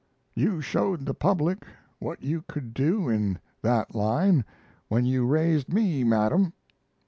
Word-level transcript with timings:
You 0.33 0.61
showed 0.61 1.05
the 1.05 1.13
public 1.13 1.59
what 1.99 2.23
you 2.23 2.43
could 2.47 2.73
do 2.73 3.07
in 3.07 3.37
that 3.61 3.93
line 3.93 4.45
when 4.87 5.05
you 5.05 5.27
raised 5.27 5.71
me, 5.71 6.03
Madam. 6.03 6.53